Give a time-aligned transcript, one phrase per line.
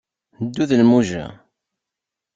[0.45, 1.25] Ddu d lmuja!